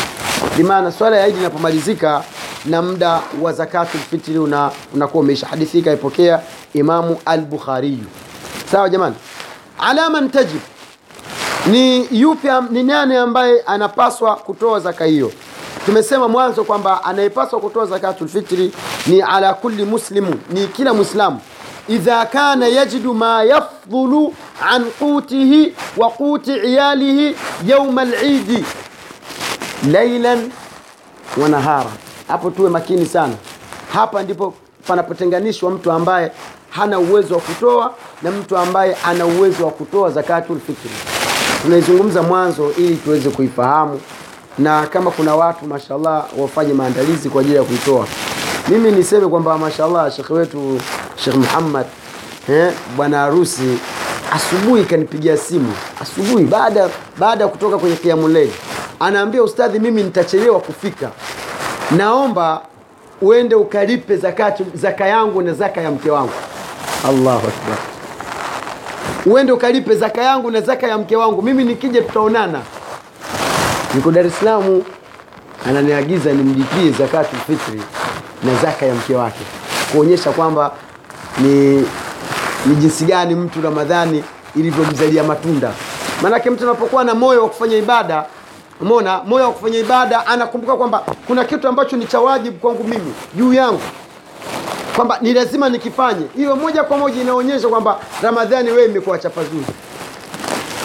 bimaana 0.57 0.91
swala 0.91 1.17
ya 1.17 1.27
idi 1.27 1.39
inapomalizika 1.39 2.23
na 2.65 2.81
muda 2.81 3.21
wa 3.41 3.53
zakatul 3.53 3.99
fitri 4.01 4.37
una- 4.37 4.71
unakuwa 4.93 5.23
umeisha. 5.23 5.47
Hadithi 5.47 5.77
hii 5.77 5.83
kaipokea 5.83 6.39
imamu 6.73 7.17
al-bukhariyu 7.25 8.05
sawa 8.71 8.89
jamani? 8.89 9.15
Ala 9.79 10.09
man 10.09 10.29
tajib. 10.29 10.61
Ni 11.71 12.07
yupi 12.19 12.47
ni 12.69 12.83
nani 12.83 13.15
ambaye 13.15 13.61
anapaswa 13.65 14.35
kutoa 14.35 14.79
zaka 14.79 15.05
hiyo? 15.05 15.31
Tumesema 15.85 16.27
mwanzo 16.27 16.63
kwamba 16.63 17.03
anayepaswa 17.03 17.59
kutoa 17.59 17.85
zakatul 17.85 18.27
fitri 18.27 18.71
ni 19.07 19.21
ala 19.21 19.53
kulli 19.53 19.85
muslimu 19.85 20.35
ni 20.49 20.67
kila 20.67 20.93
muislamu. 20.93 21.39
Idha 21.87 22.25
kana 22.25 22.67
yajidu 22.67 23.13
ma 23.13 23.43
yafdhulu 23.43 24.33
an 24.69 24.85
qutihi 24.85 25.73
wa 25.97 26.09
quti 26.09 26.51
iyalihi 26.53 27.35
yauma 27.65 28.01
alidi 28.01 28.65
lailan 29.91 30.51
wa 31.37 31.49
nahara. 31.49 31.89
Hapo 32.27 32.49
tuwe 32.49 32.69
makini 32.69 33.05
sana. 33.05 33.33
Hapa 33.93 34.23
ndipo 34.23 34.53
panapotenganishwa 34.87 35.71
mtu 35.71 35.91
ambaye 35.91 36.31
hana 36.69 36.99
uwezo 36.99 37.33
wa 37.35 37.41
kutoa 37.41 37.93
na 38.21 38.31
mtu 38.31 38.57
ambaye 38.57 38.97
ana 39.05 39.25
uwezo 39.25 39.65
wa 39.65 39.71
kutoa 39.71 40.11
zakatul 40.11 40.59
fitri 40.59 40.91
tunaizungumza 41.63 42.23
mwanzo 42.23 42.71
ili 42.77 42.95
tuweze 42.95 43.29
kuifahamu 43.29 44.01
na 44.57 44.87
kama 44.87 45.11
kuna 45.11 45.35
watu 45.35 45.65
mashallah 45.65 46.25
wafanye 46.37 46.73
maandalizi 46.73 47.29
kwa 47.29 47.41
ajili 47.41 47.55
ya 47.55 47.63
kuitoa. 47.63 48.07
Mimi 48.67 48.91
niseme 48.91 49.27
kwamba 49.27 49.57
mashallah 49.57 50.11
Sheikh 50.11 50.29
wetu 50.29 50.79
shekh 51.15 51.35
muhammad 51.35 51.85
eh, 52.49 52.73
bwana 52.97 53.17
harusi 53.17 53.77
asubuhi 54.33 54.83
kanipigia 54.85 55.37
simu. 55.37 55.73
Asubuhi 56.01 56.45
baada 56.45 56.89
baada 57.17 57.43
ya 57.43 57.49
kutoka 57.49 57.77
kwenye 57.77 57.95
kiamuleli 57.95 58.53
anaambia 59.03 59.43
ustadhi 59.43 59.79
mimi 59.79 60.03
nitachelewa 60.03 60.59
kufika. 60.59 61.09
Naomba 61.91 62.61
uende 63.21 63.55
ukalipe 63.55 64.17
zakati, 64.17 64.65
zaka 64.73 65.05
yangu 65.07 65.41
na 65.41 65.53
zaka 65.53 65.81
ya 65.81 65.91
mke 65.91 66.11
wangu. 66.11 66.31
Allahu 67.09 67.47
akbar. 67.47 67.77
Uende 69.25 69.51
ukalipe 69.51 69.95
zaka 69.95 70.21
yangu 70.21 70.51
na 70.51 70.61
zaka 70.61 70.87
ya 70.87 70.97
mke 70.97 71.15
wangu. 71.15 71.41
Mimi 71.41 71.63
nikija 71.63 72.01
tutaonana. 72.01 72.61
Niko 73.95 74.11
dar 74.11 74.25
es 74.25 74.39
salaam 74.39 74.81
ananiagiza 75.69 76.31
nimlipie 76.33 76.91
zakatul 76.91 77.39
fitri 77.39 77.81
na 78.43 78.55
zaka 78.61 78.85
ya 78.85 78.95
mke 78.95 79.15
wake 79.15 79.39
kuonyesha 79.91 80.31
kwamba 80.31 80.71
ni 81.41 81.75
ni 82.65 82.75
jinsi 82.75 83.05
gani 83.05 83.35
mtu 83.35 83.61
ramadhani 83.61 84.23
ilivyomzalia 84.55 85.23
matunda. 85.23 85.71
Maanake 86.21 86.49
mtu 86.49 86.63
anapokuwa 86.63 87.03
na 87.03 87.15
moyo 87.15 87.41
wa 87.43 87.49
kufanya 87.49 87.77
ibada 87.77 88.25
umeona? 88.83 89.23
Moyo 89.23 89.45
wa 89.45 89.51
kufanya 89.51 89.79
ibada 89.79 90.27
anakumbuka 90.27 90.75
kwamba 90.75 91.03
kuna 91.27 91.45
kitu 91.45 91.67
ambacho 91.67 91.97
ni 91.97 92.05
cha 92.05 92.19
wajibu 92.19 92.57
kwangu 92.59 92.83
mimi 92.83 93.13
juu 93.35 93.53
yangu. 93.53 93.81
Kwamba 94.95 95.17
ni 95.21 95.33
lazima 95.33 95.69
nikifanye. 95.69 96.25
Hiyo 96.35 96.55
moja 96.55 96.83
kwa 96.83 96.97
moja 96.97 97.21
inaonyesha 97.21 97.67
kwamba 97.67 97.99
ramadhani 98.21 98.71
wewe 98.71 98.85
imekuwa 98.85 99.19
chapazuri 99.19 99.65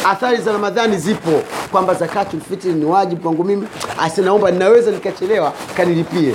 athari 0.04 0.36
za 0.36 0.52
ramadhani 0.52 0.98
zipo 0.98 1.42
kwamba 1.72 1.94
zakatul 1.94 2.40
fitri 2.40 2.72
ni 2.72 2.84
wajibu 2.84 3.22
kwangu 3.22 3.44
mimi. 3.44 3.68
Asinaomba 4.00 4.50
ninaweza 4.50 4.90
nikachelewa 4.90 5.52
kanilipie. 5.76 6.34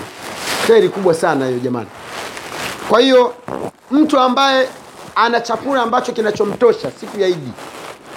Heri 0.67 0.89
kubwa 0.89 1.13
sana 1.13 1.46
hiyo 1.48 1.60
jamani. 1.60 1.88
Kwa 2.89 3.00
hiyo 3.00 3.34
mtu 3.91 4.20
ambaye 4.20 4.67
ana 5.15 5.41
chakula 5.41 5.82
ambacho 5.82 6.12
kinachomtosha 6.12 6.91
siku 7.00 7.20
ya 7.20 7.27
idi 7.27 7.51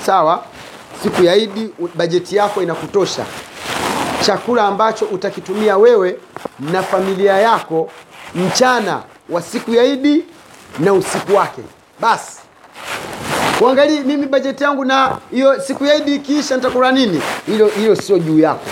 sawa 0.06 0.42
siku 1.02 1.22
ya 1.24 1.36
idi 1.36 1.70
bajeti 1.94 2.36
yako 2.36 2.62
inakutosha. 2.62 3.24
Chakula 4.26 4.64
ambacho 4.64 5.04
utakitumia 5.04 5.76
wewe 5.76 6.16
na 6.60 6.82
familia 6.82 7.32
yako 7.38 7.90
mchana 8.34 9.02
wa 9.28 9.42
siku 9.42 9.74
ya 9.74 9.84
idi 9.84 10.24
na 10.78 10.92
usiku 10.92 11.34
wake. 11.34 11.62
Basi 12.00 12.38
uangalie, 13.60 14.00
mimi 14.00 14.26
bajeti 14.26 14.64
yangu 14.64 14.84
na 14.84 15.18
hiyo 15.30 15.60
siku 15.60 15.84
ya 15.84 15.94
idi 15.94 16.14
ikiisha 16.14 16.56
nitakula 16.56 16.92
nini? 16.92 17.22
Hilo 17.46 17.66
hilo 17.68 17.96
sio 17.96 18.18
juu 18.18 18.38
yako. 18.38 18.66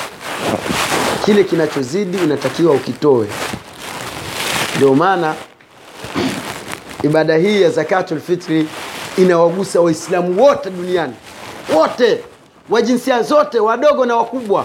Kile 1.25 1.45
kinachozidi 1.45 2.17
unatakiwa 2.19 2.73
ukitoe. 2.75 3.27
Ndio 4.77 4.95
maana 4.95 5.35
ibada 7.03 7.37
hii 7.37 7.63
ya 7.63 7.71
zakatul 7.71 8.21
fitri 8.21 8.69
inawagusa 9.19 9.81
waislamu 9.81 10.43
wote 10.43 10.71
duniani 10.71 11.15
wote 11.75 12.25
wa 12.71 12.83
jinsia 12.83 13.23
zote 13.23 13.61
wadogo 13.61 14.07
na 14.07 14.17
wakubwa. 14.17 14.65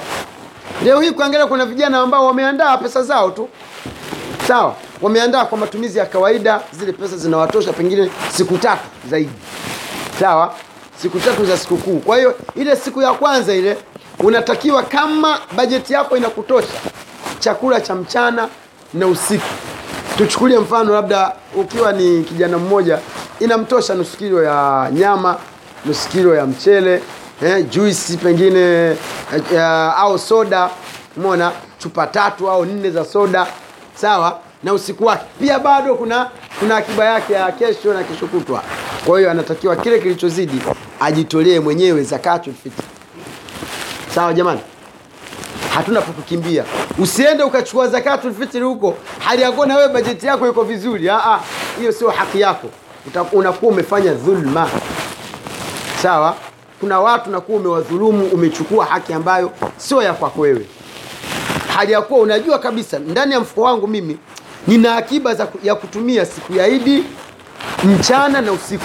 Leo 0.83 1.01
hii 1.01 1.11
kuangalia 1.11 1.47
kuna 1.47 1.65
vijana 1.65 1.99
ambao 1.99 2.25
wameandaa 2.25 2.77
pesa 2.77 3.03
zao 3.03 3.31
tu. 3.31 3.49
Sawa 4.47 4.75
wameandaa 5.01 5.45
kwa 5.45 5.57
matumizi 5.57 5.99
ya 5.99 6.05
kawaida 6.05 6.61
zile 6.71 6.91
pesa 6.91 7.17
zinawatosha 7.17 7.73
pengine 7.73 8.11
siku 8.33 8.57
tatu 8.57 8.83
zaidi. 9.09 9.31
Sawa 10.19 10.53
siku 11.01 11.19
tatu 11.19 11.45
za 11.45 11.57
sikukuu. 11.57 11.99
Kwa 11.99 12.17
hiyo 12.17 12.35
ile 12.55 12.75
siku 12.75 13.01
ya 13.01 13.13
kwanza 13.13 13.53
ile 13.55 13.77
unatakiwa 14.19 14.83
kama 14.83 15.39
bajeti 15.55 15.93
yako 15.93 16.17
inakutosha 16.17 16.73
chakula 17.39 17.81
cha 17.81 17.95
mchana 17.95 18.47
na 18.93 19.07
usiku. 19.07 19.45
Tuchukulie 20.17 20.59
mfano 20.59 20.93
labda 20.93 21.31
ukiwa 21.55 21.91
ni 21.91 22.23
kijana 22.23 22.57
mmoja 22.57 22.99
inamtosha 23.39 23.95
nusu 23.95 24.17
kilo 24.17 24.43
ya 24.43 24.89
nyama 24.93 25.37
nusu 25.85 26.09
kilo 26.09 26.35
ya 26.35 26.45
mchele 26.45 27.01
eh, 27.43 27.65
juisi 27.69 28.17
pengine 28.17 28.59
eh, 28.59 28.97
eh, 29.53 29.61
au 29.97 30.19
soda 30.19 30.69
umeona 31.17 31.51
chupa 31.77 32.07
tatu 32.07 32.49
au 32.49 32.65
nne 32.65 32.91
za 32.91 33.05
soda 33.05 33.47
sawa? 33.95 34.39
Na 34.63 34.73
usiku 34.73 35.05
wake. 35.05 35.23
Pia 35.39 35.59
bado 35.59 35.95
kuna 35.95 36.29
kuna 36.59 36.77
akiba 36.77 37.05
yake 37.05 37.33
ya 37.33 37.51
kesho 37.51 37.93
na 37.93 38.03
kesho 38.03 38.27
kutwa. 38.27 38.63
Kwa 39.05 39.19
hiyo 39.19 39.31
anatakiwa 39.31 39.75
kile 39.75 39.99
kilichozidi 39.99 40.61
ajitolee 40.99 41.59
mwenyewe 41.59 42.03
zakatul 42.03 42.53
fitr. 42.63 42.83
Sawa 44.15 44.33
jamani? 44.33 44.59
Hatuna 45.75 46.01
pa 46.01 46.11
kukimbia. 46.11 46.63
Usiende 46.97 47.43
ukachukua 47.43 47.87
zakatul 47.87 48.33
fitri 48.33 48.61
huko. 48.61 48.95
Hali 49.19 49.41
yako 49.41 49.65
na 49.65 49.75
wewe 49.77 49.89
bajeti 49.93 50.25
yako 50.27 50.47
iko 50.49 50.63
vizuri. 50.63 51.11
Hiyo 51.79 51.91
sio 51.91 52.09
haki 52.09 52.41
yako. 52.41 52.67
Unakuwa 53.31 53.71
umefanya 53.71 54.13
dhulma 54.13 54.69
sawa? 56.01 56.35
Kuna 56.79 56.99
watu 56.99 57.29
nakuwa 57.29 57.59
umewadhulumu 57.59 58.25
umechukua 58.25 58.85
haki 58.85 59.13
ambayo 59.13 59.51
sio 59.77 60.01
ya 60.03 60.13
kwako 60.13 60.41
wewe. 60.41 60.65
Hali 61.75 61.91
ya 61.91 62.01
kuwa 62.01 62.19
unajua 62.19 62.59
kabisa 62.59 62.99
ndani 62.99 63.33
ya 63.33 63.39
mfuko 63.39 63.61
wangu 63.61 63.87
mimi 63.87 64.17
nina 64.67 64.95
akiba 64.95 65.35
za, 65.35 65.47
ya 65.63 65.75
kutumia 65.75 66.25
siku 66.25 66.53
ya 66.53 66.67
idi 66.67 67.03
mchana 67.83 68.41
na 68.41 68.51
usiku. 68.51 68.83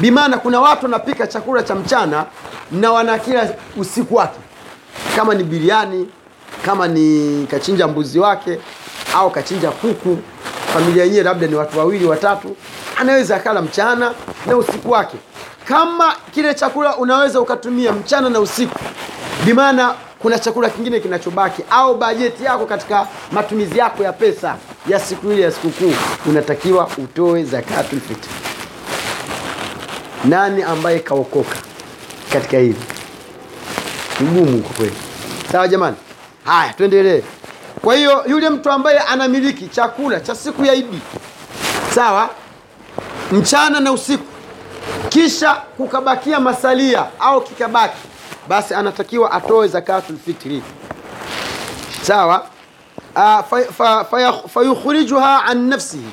Bimaana 0.00 0.38
kuna 0.38 0.60
watu 0.60 0.84
wanapika 0.84 1.26
chakula 1.26 1.62
cha 1.62 1.74
mchana 1.74 2.24
na 2.72 2.92
wanakila 2.92 3.54
usiku 3.76 4.14
wake. 4.14 4.38
Kama 5.16 5.34
ni 5.34 5.44
biriani 5.44 6.08
kama 6.66 6.88
ni 6.88 7.46
kachinja 7.50 7.88
mbuzi 7.88 8.18
wake 8.18 8.58
au 9.14 9.30
kachinja 9.30 9.70
kuku 9.70 10.18
familia 10.74 11.04
yenyewe 11.04 11.22
labda 11.22 11.46
ni 11.46 11.54
watu 11.54 11.78
wawili 11.78 12.04
watatu 12.06 12.56
anaweza 13.00 13.36
akala 13.36 13.62
mchana 13.62 14.14
na 14.46 14.56
usiku 14.56 14.90
wake 14.90 15.16
kama 15.70 16.14
kile 16.34 16.54
chakula 16.54 16.96
unaweza 16.96 17.40
ukatumia 17.40 17.92
mchana 17.92 18.28
na 18.30 18.40
usiku 18.40 18.78
bimaana 19.44 19.94
kuna 20.18 20.38
chakula 20.38 20.70
kingine 20.70 21.00
kinachobaki 21.00 21.62
au 21.70 21.94
bajeti 21.98 22.44
yako 22.44 22.66
katika 22.66 23.06
matumizi 23.32 23.78
yako 23.78 24.02
ya 24.02 24.12
pesa 24.12 24.56
ya 24.88 25.00
siku 25.00 25.32
ile 25.32 25.42
ya 25.42 25.50
sikukuu 25.52 25.92
unatakiwa 26.26 26.88
utoe 26.98 27.44
zakatul 27.44 28.00
fitr 28.00 28.28
nani 30.24 30.62
ambaye 30.62 30.98
kaokoka 30.98 31.56
katika 32.32 32.58
hili? 32.58 32.76
Ngumu 34.22 34.62
kwa 34.62 34.72
kweli. 34.76 34.96
Sawa 35.52 35.68
jamani? 35.68 35.96
Haya 36.44 36.72
tuendelee. 36.72 37.22
Kwa 37.82 37.94
hiyo 37.94 38.24
yule 38.26 38.50
mtu 38.50 38.70
ambaye 38.70 38.98
anamiliki 38.98 39.66
chakula 39.68 40.20
cha 40.20 40.34
siku 40.34 40.64
ya 40.64 40.74
idi 40.74 40.98
sawa? 41.94 42.30
Mchana 43.32 43.80
na 43.80 43.92
usiku 43.92 44.24
kisha 45.10 45.54
kukabakia 45.54 46.40
masalia 46.40 47.06
au 47.20 47.40
kikabaki 47.40 47.96
basi 48.48 48.74
anatakiwa 48.74 49.32
atoe 49.32 49.68
zakatul 49.68 50.16
fitri. 50.26 50.62
Sawa? 52.02 52.46
Ah, 53.14 53.42
fa- 53.42 53.64
fa- 53.72 54.04
fa- 54.04 54.48
fayukhrijuha 54.48 55.44
an 55.44 55.68
nafsihi. 55.68 56.08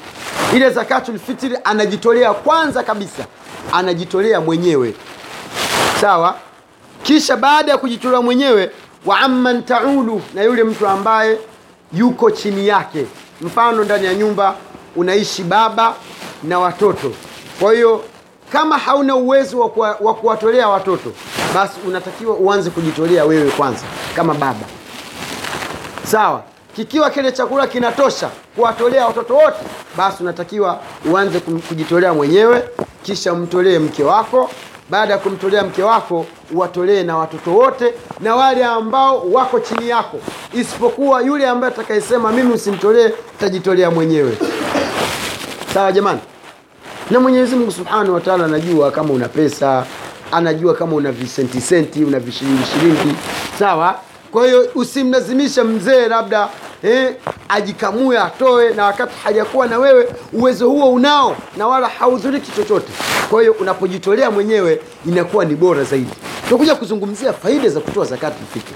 Ile 0.56 0.70
zakatul 0.70 1.20
fitri 1.20 1.58
anajitolea 1.64 2.34
kwanza 2.34 2.84
kabisa 2.84 3.26
anajitolea 3.74 4.42
mwenyewe. 4.42 4.94
Sawa? 6.02 6.36
Kisha 7.04 7.36
baada 7.38 7.72
ya 7.72 7.78
kujitolea 7.78 8.22
mwenyewe 8.22 8.72
wa 9.06 9.20
amman 9.20 9.64
taulu 9.64 10.22
na 10.34 10.44
yule 10.44 10.64
mtu 10.64 10.88
ambaye 10.88 11.38
yuko 11.94 12.32
chini 12.32 12.68
yake. 12.68 13.06
Mfano 13.42 13.84
ndani 13.84 14.06
ya 14.06 14.14
nyumba 14.14 14.56
unaishi 14.96 15.44
baba 15.44 15.94
na 16.44 16.60
watoto. 16.60 17.12
Kwa 17.60 17.74
hiyo 17.74 18.04
kama 18.52 18.78
hauna 18.78 19.16
uwezo 19.16 19.60
wa 20.00 20.14
kuwatolea 20.14 20.68
watoto 20.70 21.12
basi 21.56 21.74
unatakiwa 21.88 22.36
uanze 22.36 22.70
kujitolea 22.70 23.26
wewe 23.26 23.52
kwanza 23.52 23.84
kama 24.16 24.34
baba. 24.34 24.66
Sawa? 26.04 26.44
Kikiwa 26.76 27.10
kile 27.10 27.32
chakula 27.32 27.68
kinatosha 27.68 28.30
kuwatolea 28.56 29.06
watoto 29.08 29.36
wote 29.36 29.58
basi 29.98 30.24
unatakiwa 30.24 30.80
uanze 31.12 31.40
kujitolea 31.40 32.14
mwenyewe 32.14 32.64
kisha 33.04 33.34
umtolee 33.34 33.80
mke 33.80 34.04
wako. 34.04 34.50
Baada 34.90 35.14
ya 35.14 35.20
kumtolea 35.20 35.64
mke 35.64 35.84
wako 35.84 36.26
uwatolee 36.52 37.04
na 37.04 37.18
watoto 37.18 37.52
wote 37.54 37.94
na 38.20 38.36
wale 38.36 38.66
ambao 38.66 39.22
wako 39.32 39.60
chini 39.60 39.90
yako. 39.90 40.18
Isipokuwa 40.54 41.22
yule 41.22 41.48
ambaye 41.48 41.74
atakayesema 41.74 42.32
mimi 42.32 42.54
usimtolee 42.54 43.10
tajitolea 43.40 43.92
mwenyewe. 43.92 44.38
Sawa 45.74 45.92
jamani 45.92 46.20
na 47.12 47.20
mwenyezi 47.20 47.56
mungu 47.56 47.72
subhanahu 47.72 48.14
wa 48.14 48.22
taala 48.22 48.46
anajua 48.46 48.92
kama 48.92 49.14
una 49.14 49.28
pesa 49.28 49.86
anajua 50.32 50.74
kama 50.74 50.96
una 50.96 51.12
visenti 51.12 51.62
senti 51.62 52.04
una 52.04 52.20
vishilingi 52.20 52.64
shilingi 52.66 53.16
sawa? 53.60 54.00
Kwa 54.32 54.46
hiyo 54.46 54.70
usimlazimisha 54.76 55.64
mzee 55.64 56.08
labda 56.08 56.50
eh, 56.84 57.16
ajikamue 57.50 58.18
atoe 58.20 58.70
na 58.74 58.86
wakati 58.86 59.14
hajakuwa 59.24 59.68
na 59.68 59.80
wewe 59.80 60.08
uwezo 60.34 60.70
huo 60.70 60.94
unao 60.94 61.36
na 61.58 61.68
wala 61.68 61.88
haudhuriki 61.88 62.52
chochote. 62.52 62.88
Kwa 63.30 63.42
hiyo 63.42 63.56
unapojitolea 63.60 64.32
mwenyewe 64.32 64.82
inakuwa 65.06 65.46
ni 65.46 65.56
bora 65.56 65.84
zaidi. 65.84 66.12
Tunakuja 66.48 66.76
kuzungumzia 66.76 67.34
faida 67.34 67.70
za 67.70 67.80
kutoa 67.80 68.06
zakati 68.06 68.44
fitri 68.54 68.76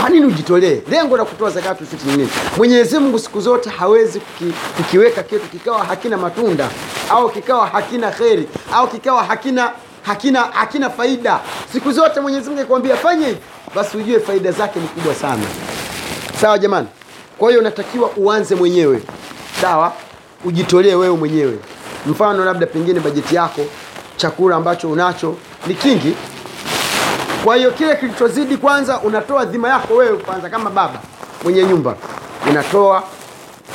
kwa 0.00 0.08
nini 0.10 0.26
ujitolee? 0.26 0.80
Lengo 0.90 1.16
la 1.16 1.24
kutoa 1.24 1.50
zakatu 1.50 1.86
fitri 1.86 2.10
ni 2.10 2.16
nini? 2.16 2.28
Mwenyezi 2.56 2.98
mungu 2.98 3.18
siku 3.18 3.40
zote 3.40 3.70
hawezi 3.70 4.20
kuki, 4.20 4.52
kukiweka 4.76 5.22
kitu 5.22 5.46
kikawa 5.48 5.84
hakina 5.84 6.16
matunda 6.16 6.68
au 7.10 7.30
kikawa 7.30 7.66
hakina 7.66 8.10
kheri 8.10 8.48
au 8.72 8.88
kikawa 8.88 9.24
hakina 9.24 9.70
hakina 10.02 10.40
hakina 10.40 10.90
faida. 10.90 11.40
Siku 11.72 11.92
zote 11.92 12.20
mwenyezi 12.20 12.46
mungu 12.48 12.60
akikwambia 12.60 12.96
fanye 12.96 13.26
hivi 13.26 13.38
basi 13.74 13.96
ujue 13.96 14.20
faida 14.20 14.52
zake 14.52 14.80
ni 14.80 14.88
kubwa 14.88 15.14
sana. 15.14 15.42
Sawa 16.40 16.58
jamani? 16.58 16.86
Kwa 17.38 17.48
hiyo 17.48 17.60
unatakiwa 17.60 18.10
uanze 18.16 18.54
mwenyewe. 18.54 19.02
Sawa? 19.60 19.92
Ujitolee 20.44 20.94
wewe 20.94 21.16
mwenyewe. 21.16 21.58
Mfano 22.06 22.44
labda 22.44 22.66
pengine 22.66 23.00
bajeti 23.00 23.34
yako 23.34 23.60
chakula 24.16 24.56
ambacho 24.56 24.90
unacho 24.90 25.34
ni 25.66 25.74
kingi 25.74 26.14
kwa 27.46 27.56
hiyo 27.56 27.70
kile 27.70 27.96
kilichozidi 27.96 28.56
kwanza 28.56 29.00
unatoa 29.00 29.44
dhima 29.44 29.68
yako 29.68 29.94
wewe 29.94 30.16
kwanza 30.16 30.50
kama 30.50 30.70
baba 30.70 31.00
mwenye 31.44 31.64
nyumba. 31.64 31.96
Unatoa 32.50 33.02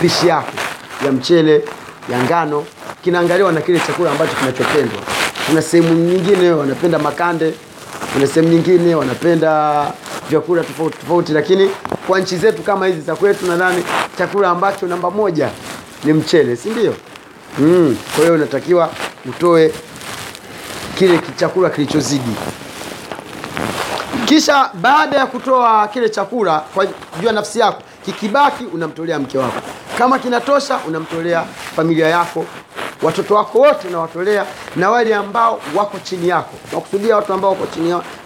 pishi 0.02 0.28
yako 0.28 0.52
ya 1.06 1.12
mchele 1.12 1.64
ya 2.12 2.24
ngano 2.24 2.66
kinaangaliwa 3.04 3.52
na 3.52 3.62
kile 3.62 3.80
chakula 3.80 4.12
ambacho 4.12 4.34
kinachopendwa. 4.36 5.00
Kuna 5.48 5.62
sehemu 5.62 5.94
nyingine 5.94 6.52
wanapenda 6.52 7.00
makande 7.00 7.54
kuna 8.14 8.28
sehemu 8.28 8.54
nyingine 8.54 8.96
wanapenda 8.96 9.86
vyakula 10.30 10.64
tofauti 10.64 10.98
tofauti 10.98 11.34
lakini 11.34 11.70
kwa 12.08 12.20
nchi 12.20 12.38
zetu 12.38 12.62
kama 12.62 12.88
hizi 12.88 13.02
za 13.02 13.16
kwetu 13.16 13.46
nadhani 13.46 13.84
chakula 14.18 14.50
ambacho 14.50 14.88
namba 14.88 15.12
moja 15.12 15.50
ni 16.04 16.14
mchele 16.14 16.56
si 16.56 16.70
ndio? 16.70 16.94
Mm. 17.60 17.98
kwa 18.16 18.24
hiyo 18.24 18.34
unatakiwa 18.36 18.90
utoe 19.26 19.72
kile 20.98 21.20
chakula 21.36 21.70
kilichozidi 21.70 22.36
kisha 24.32 24.70
baada 24.74 25.18
ya 25.18 25.26
kutoa 25.26 25.88
kile 25.88 26.10
chakula 26.10 26.60
kwa 26.60 26.86
juu 26.86 27.28
ya 27.28 27.32
nafsi 27.32 27.60
yako 27.60 27.82
kikibaki 28.06 28.66
unamtolea 28.66 29.20
mke 29.20 29.38
wako. 29.38 29.62
Kama 29.98 30.20
kinatosha 30.20 30.80
unamtolea 30.88 31.44
familia 31.76 32.08
yako 32.08 32.46
watoto 33.02 33.36
wako 33.36 33.60
wote 33.60 33.88
unawatolea 33.88 34.46
na 34.76 34.90
wale 34.90 35.16
ambao 35.16 35.60
wako 35.76 36.00
chini 36.04 36.28
yako. 36.28 36.50
Nakusudia 36.74 37.16
watu 37.16 37.34
ambao 37.34 37.52
wako 37.52 37.68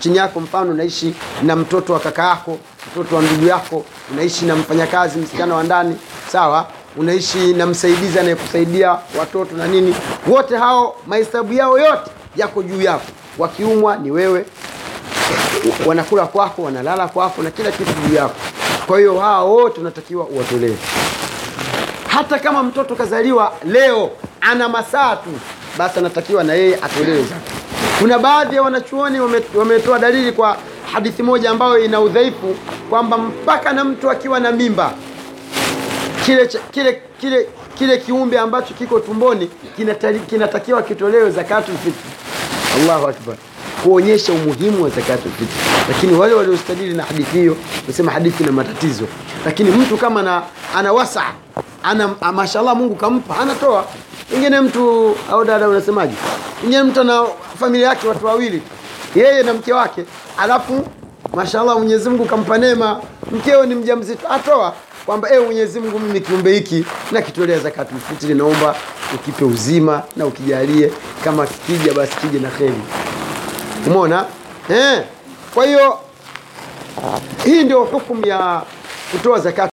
chini, 0.02 0.18
yako 0.18 0.40
mfano 0.40 0.72
unaishi 0.72 1.16
na 1.44 1.56
mtoto 1.56 1.94
wa 1.94 2.00
kaka 2.00 2.24
yako 2.24 2.58
mtoto 2.92 3.16
wa 3.16 3.22
ndugu 3.22 3.46
yako 3.46 3.86
unaishi 4.12 4.46
na 4.46 4.56
mfanyakazi 4.56 5.20
msichana 5.20 5.56
wa 5.56 5.64
ndani 5.64 5.98
sawa? 6.32 6.68
Unaishi 6.98 7.54
na 7.54 7.66
msaidizi 7.66 8.20
anayekusaidia 8.20 8.98
watoto 9.20 9.56
na 9.56 9.68
nini. 9.68 9.96
Wote 10.28 10.58
hao 10.58 10.96
mahesabu 11.08 11.54
yao 11.54 11.80
yote 11.80 12.12
yako 12.36 12.64
juu 12.64 12.82
yako. 12.82 13.06
Wakiumwa 13.38 13.98
ni 13.98 14.12
wewe 14.12 14.46
wanakula 15.86 16.26
kwako 16.26 16.62
wanalala 16.64 17.08
kwako 17.08 17.44
na 17.44 17.52
kila 17.52 17.72
kitu 17.72 17.92
juu 18.08 18.16
yako. 18.16 18.36
Kwa 18.88 18.98
hiyo 19.00 19.20
hawa 19.20 19.44
wote 19.44 19.82
unatakiwa 19.82 20.26
uwatolee 20.26 20.74
hata 22.08 22.40
kama 22.40 22.64
mtoto 22.64 22.96
kazaliwa 22.96 23.54
leo 23.66 24.12
ana 24.42 24.70
masaa 24.70 25.16
tu 25.16 25.30
basi 25.78 26.00
anatakiwa 26.00 26.44
na 26.44 26.54
yeye 26.54 26.76
atolewe 26.82 27.24
zaka 27.24 27.42
kuna 28.00 28.20
baadhi 28.20 28.56
ya 28.56 28.62
wanachuoni 28.62 29.20
wame- 29.20 29.42
wametoa 29.56 30.00
dalili 30.00 30.32
kwa 30.32 30.58
hadithi 30.94 31.24
moja 31.24 31.50
ambayo 31.52 31.86
ina 31.86 32.02
udhaifu 32.02 32.56
kwamba 32.90 33.18
mpaka 33.18 33.74
na 33.74 33.84
mtu 33.84 34.10
akiwa 34.12 34.40
na 34.40 34.52
mimba 34.52 34.92
kile 36.26 36.50
kile 36.72 37.02
kile 37.22 37.48
kile 37.78 37.98
kiumbe 37.98 38.40
ambacho 38.40 38.74
kiko 38.74 39.00
tumboni 39.00 39.50
kinatakiwa 40.30 40.82
kitolewe 40.82 41.32
zakatul 41.32 41.76
fitri. 41.78 42.12
Allahu 42.82 43.08
akbar 43.08 43.36
kuonyesha 43.84 44.34
umuhimu 44.34 44.84
wa 44.84 44.90
zakatul 44.90 45.32
fitri 45.32 45.56
lakini 45.90 46.14
wale 46.14 46.34
waliostadili 46.34 46.94
na 46.94 47.04
hadithi 47.04 47.38
hiyo 47.38 47.56
wasema 47.88 48.12
hadithi 48.12 48.44
na 48.44 48.52
matatizo. 48.52 49.06
Lakini 49.46 49.72
mtu 49.72 49.98
kama 49.98 50.24
na, 50.24 50.44
ana 50.76 50.94
wasa 50.94 51.24
ana 51.84 52.08
mashallah 52.34 52.76
mungu 52.76 52.96
kampa 52.96 53.38
anatoa. 53.38 53.86
Ingine 54.36 54.62
mtu 54.62 55.16
au 55.32 55.46
dada 55.46 55.70
unasemaje? 55.70 56.14
Ingine 56.64 56.84
mtu 56.84 57.02
ana 57.02 57.26
familia 57.60 57.88
yake 57.88 58.08
watu 58.08 58.26
wawili 58.26 58.62
yeye 59.16 59.44
na 59.44 59.54
mke 59.54 59.74
wake 59.74 60.04
alafu 60.38 60.88
mashallah 61.34 61.78
mwenyezi 61.78 62.10
mungu 62.10 62.26
kampa 62.26 62.58
neema. 62.58 63.02
Mkeo 63.32 63.66
ni 63.66 63.76
mjamzito 63.76 64.28
atoa. 64.34 64.74
Kwamba 65.06 65.30
ewe 65.34 65.46
mwenyezi 65.46 65.80
mungu 65.80 66.00
mimi 66.00 66.20
kiumbe 66.22 66.54
hiki 66.54 66.86
nakitolea 67.12 67.60
zakatul 67.60 67.98
fitri 68.10 68.34
naomba 68.36 68.76
ukipe 69.16 69.46
uzima 69.46 70.02
na 70.16 70.26
ukijalie 70.26 70.92
kama 71.24 71.48
kija 71.48 71.94
basi 71.94 72.16
kije 72.18 72.40
na 72.40 72.50
kheri 72.50 72.74
umeona 73.86 74.26
eh? 74.70 75.04
kwa 75.54 75.66
hiyo 75.66 76.00
hii 77.46 77.64
ndio 77.64 77.84
hukumu 77.84 78.28
ya 78.28 78.62
kutoa 79.12 79.40
zakat 79.40 79.70